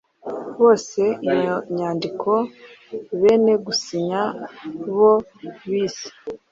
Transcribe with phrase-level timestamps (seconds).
[0.59, 2.31] bise iyo nyandiko
[3.21, 4.21] benegusinya
[4.95, 5.13] bo
[5.69, 6.07] bise: